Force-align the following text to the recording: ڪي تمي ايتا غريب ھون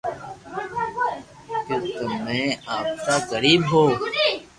ڪي 1.67 1.91
تمي 2.07 2.43
ايتا 2.73 3.15
غريب 3.29 3.59
ھون 3.69 3.89